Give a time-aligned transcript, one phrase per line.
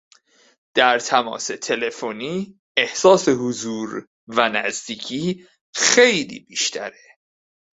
[0.73, 7.17] در تماس تلفنی احساس حضور و نزدیکی خیلی بیشتره